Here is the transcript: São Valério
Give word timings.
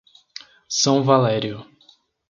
São 0.67 1.03
Valério 1.03 1.63